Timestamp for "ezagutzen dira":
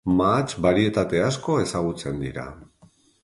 1.65-2.47